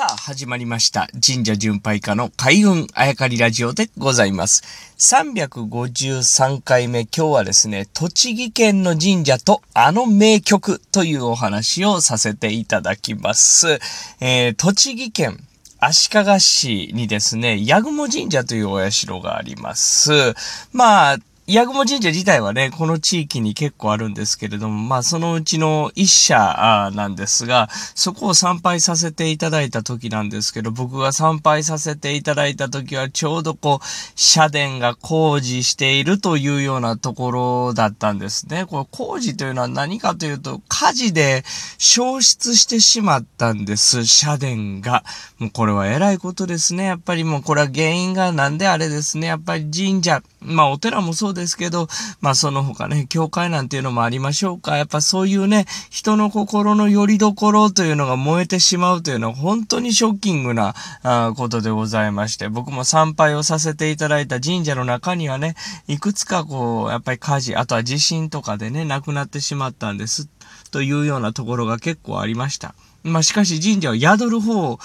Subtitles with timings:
[0.00, 1.08] さあ、始まりました。
[1.12, 4.62] 神社巡拝家の開運あやかりラジオでございます。
[4.96, 13.78] 353回目、今日はですね、栃木県の神社とあの名曲というお話をさせていただきます。
[14.22, 15.36] えー、栃木県
[15.78, 20.34] 足利市にですね、八雲神社というお社があります。
[20.72, 21.16] まあ、
[21.52, 38.64] 八雲神社自体はね、この地域に結構あるんですけれども、まあそのうちの一社なんですが、そこを参拝させていただいた時なんですけど、僕が参拝させていただいた時はちょうどこう、社殿が工事しているというようなところだったんですね。
[38.66, 41.42] これ工事というのは何かというと、火事で
[41.78, 45.02] 消失してしまったんです、社殿が。
[45.40, 46.84] もうこれは偉いことですね。
[46.84, 49.26] やっぱりもうこれは原因がなんであれですね。
[49.26, 51.88] やっぱり神社、まあお寺もそうですけど、
[52.20, 54.76] まあその他ね、教会なんていうのもありましょうか。
[54.76, 65.54] やっぱそういうね、人の心の拠り所というのが燃えてしまうというのは本当にショッキングなあことでございまして、僕も参拝をさせていただいた神社の中にはね、
[65.88, 70.28] いくつかこう、やっぱり火事、あとは地震とかでね、亡くなってしまったんです。
[70.70, 72.74] というようなところが結構ありました。
[73.02, 74.78] まあ、しかし神社は宿る方、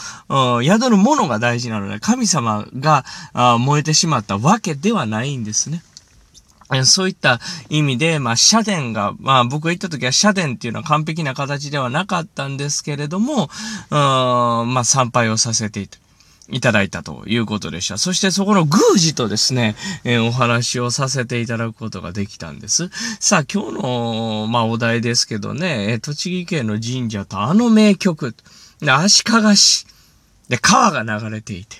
[0.63, 3.05] 宿るものが大事なので、神様が
[3.59, 5.83] 燃えてしまったわけではないんですね。
[6.83, 13.49] そういった意味で、まあ、社殿が、まあ、僕が行った時は社殿っていうのは完璧な形ではなかったんですけれども、
[13.91, 13.97] うん
[14.73, 15.99] まあ、参拝をさせていた。
[16.49, 17.97] いただいたということでした。
[17.97, 22.89] そしてそこの宮司とですね、えー、お話をさせていただくことができたんです。
[23.19, 28.35] さあ、今日の、まあ、お題ですけどねえ、栃木県の神社とあの名曲、
[28.81, 29.87] 足利市、
[30.49, 31.77] で、川が流れていて、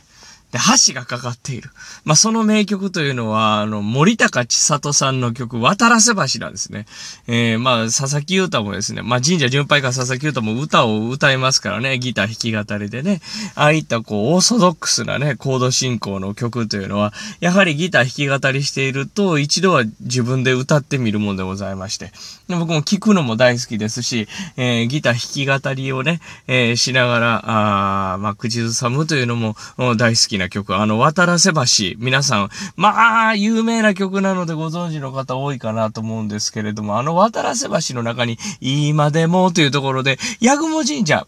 [0.56, 1.70] で、橋がかかっている。
[2.06, 6.86] まあ、その名曲というのは、あの、森高千里さんの曲、渡らせ橋なんですね。
[7.28, 13.20] えー、まあ、佐々木優太もですね、まあ、神社巡拝家佐々木優太も歌を歌いますからね、ギター弾き語りでね、
[13.56, 22.14] ああいったこう、オーソドックスなね、コード進行の曲というのは、やはりギター弾き語りしていると、一度は自分で歌ってみるもんでございまして。
[22.48, 29.56] で僕も聴くのも大好きですし、えー、ギター弾き語りをね、えー、しながら、あまあ、口ずさむというのも
[29.98, 30.76] 大好きな曲。
[30.76, 31.96] あの、渡らせ橋。
[31.98, 41.28] 皆さん、まあ、有名な曲なのでご存知の方多いかなと思うんですけれども、あの渡らせ橋の中に、今でもというところで、八雲神社、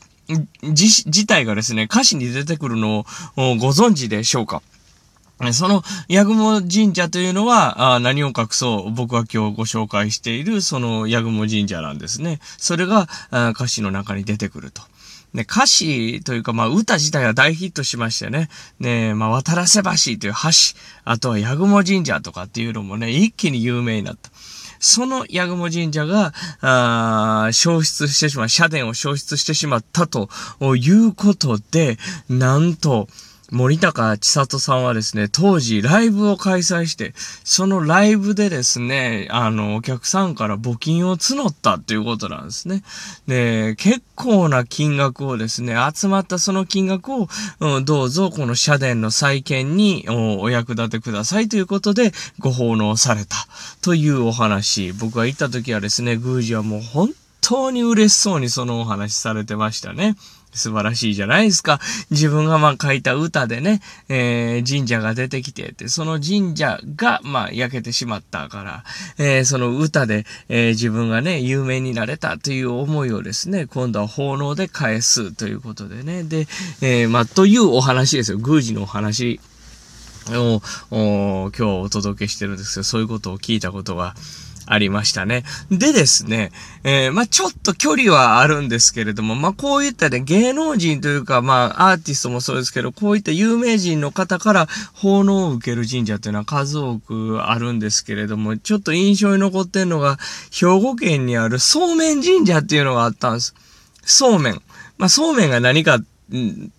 [0.61, 3.05] 自、自体がですね、歌詞に出てくるのを
[3.35, 4.61] ご存知でしょうか？
[5.53, 12.39] その、八雲神社というのは、あ何を隠そう、僕が今日ご紹介している、その八雲神社なんですね。
[12.57, 13.07] それが、
[13.51, 14.81] 歌詞の中に出てくると。
[15.33, 18.49] ね、歌詞というか、まあ、歌自体は大ヒットしましてね。
[18.79, 24.31] ね、まあ、渡らせ橋という橋、あとは八雲神社とかっていうのもね、一気に有名になった。
[24.79, 30.29] その八雲神社が、あ消失してしまう、社殿を消失してしまったと
[30.75, 31.97] いうことで、
[32.29, 33.07] なんと、
[33.51, 37.13] 森高千里さんはですね、当時ライブを開催して、
[37.45, 42.83] そのライブでですね、あの、お客さんから募金を募ったっていうことなんですね。
[43.25, 47.29] で、結構な金額をですね、集まったその金額を、
[47.61, 53.35] うん、どうぞこの社殿の再建にお役立てくださいということでご奉納された
[53.81, 54.91] というお話。
[54.91, 60.17] 僕が行った時はですね、宮司はもう本当に嬉しそうにそのお話されてましたね。
[60.57, 61.79] 素晴らしいじゃないですか。
[62.11, 68.83] 自分がまあ書いた歌でね、えー、神社が出てきてて、その神社がまあ焼けてしまったから、
[69.17, 76.23] えー、その歌で、えー、自分がね、有名になれたという思いをですね、今度は奉納で返すということでね。
[76.23, 76.47] で、
[76.81, 78.37] え、まあ、というお話ですよ。
[78.39, 79.39] 宮司のお話
[80.29, 84.15] を、今日お届けしてるんですけど、そういうことを聞いたことが、
[84.67, 85.43] ありましたね。
[85.71, 86.51] でですね、
[86.83, 100.17] えー、まあ、ちょっと距離はあるんですけれども、まあ、こういったね、芸能人というか、まあ、アーティストもそうですけど、こういった有名人の方から奉納を受ける神社っていうのは数多くあるんですけれども、ちょっと印象に残ってんのが、
[100.51, 103.55] 兵庫県にあるそうめん神社っていうのがあったんです。
[104.03, 104.61] そうめん。
[104.97, 106.05] まあ、そうめんが何かん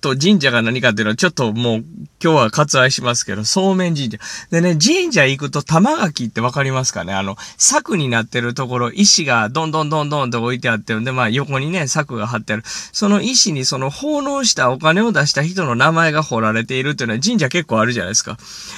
[0.00, 1.84] と神社が何かっていうのはちょっともう
[2.22, 4.18] 今日は割愛しますけど、そうめん神社。
[4.50, 7.14] でね、神社行くと玉垣ってわかりますかね？
[7.14, 12.62] あの、柵になってるところ、石がどんどんどんどんと置いてあってるんで、まあ横にね、柵が張ってある。
[12.66, 18.36] その石にその奉納したお金を出した人の名前が彫られているっていうのは神社結構あるじゃないですか。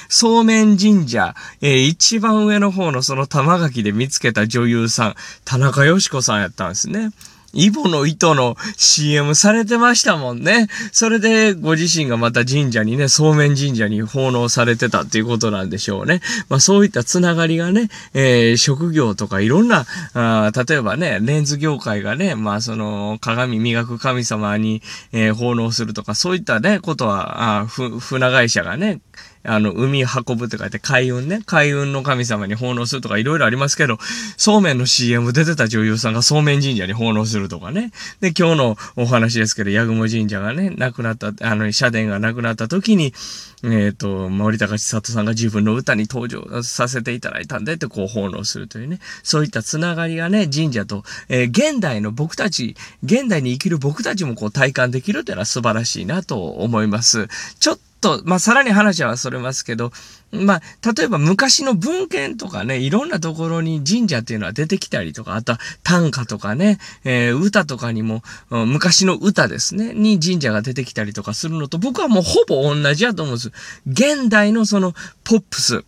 [0.09, 5.15] そうめん神社、えー、一番上の方のその玉垣で見つけた女優さん、
[5.45, 7.11] 田中よし子さんやったんですね。
[7.53, 10.69] イボの糸の CM されてましたもんね。
[10.93, 16.21] それでご自身がまた神社にね、そうめん神社に奉納されてたっていうことなんでしょうね。
[16.49, 24.83] まあそういったつながりがね、えー、職業とかいろんな、あ例えばね、レンズ業界がね、まあその鏡磨く神様に、
[25.13, 29.01] えー、奉納するとか、そういったね、ことは、あ船会社がね、
[29.43, 31.41] あの、海運ぶって書いて海運ね。
[31.47, 33.99] 海運の神様に奉納するとかいろいろありますけど、
[34.37, 37.91] そうめんの CM 出てた女優さんがそうめん神社に奉納するとかね。
[38.21, 43.15] で、今日のお話ですけど、八雲神社がね、亡くなった、あの、社殿が亡くなった時に、
[43.63, 49.01] えっ、ー、と、森高千里さんが自分の歌に登場させていただいたんでってこう奉納するというね。
[49.23, 57.29] そういったつながりがね、神社と、えー、現代の僕たち、現代に生きる僕たちもこう体感できるっていうのは素晴らしいなと思います。
[57.59, 59.93] ちょっと、とまあ、さらに話はそれますけど、
[60.33, 73.53] まあ、例えば昔の文献とかね、いろんなところに神社っていうのは出てきたりとか、あとは短歌とかね、えー、歌とかにも、昔の歌ですね、に神社が出てきたりとかするのと、僕はもうほぼ同じやと思うんです。
[73.87, 74.95] 現代のその
[75.25, 75.85] ポップス、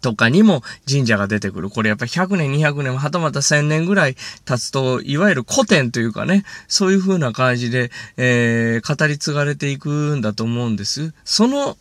[0.00, 1.70] とかにも神社が出てくる。
[1.70, 11.12] これやっぱ100年、200年、はたまた1000年ぐらい経つと、いわゆる古典というかね、そういう風な感じで、えー、語り継がれていくんだと思うんです。
[11.24, 11.76] その、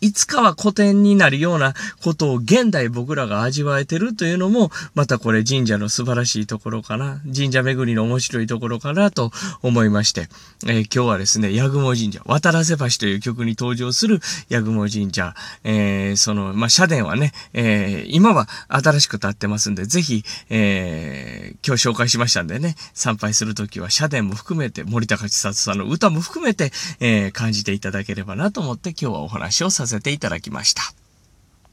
[0.00, 7.20] いつかは古典になるようなことを現代僕らが味わえてるというのも、またこれ神社の素晴らしいところかな。
[7.24, 9.30] 神社巡りの面白いところかなと
[9.62, 10.28] 思いまして、
[10.66, 14.20] えー、今日はですね、八雲神社、渡らせ橋という曲に登場する
[14.50, 30.82] 八雲神社、えー、その、まあ、社殿はね、えー、今は新しく建ってますんで、ぜひ、え、今日紹介しましたんでね、参拝するときは社殿も含めて、森高千里さんの歌も含めて、え、感じていただければなと思って今日はお話をさせてせていただきました。